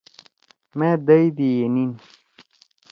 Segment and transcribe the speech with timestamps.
[0.77, 1.91] مأ دئی دی ینیِن۔